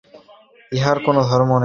[0.71, 1.59] ইহার অন্য কোন অর্থ নাই।